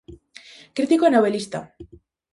Crítico 0.77 1.03
e 1.05 1.13
novelista. 1.15 1.59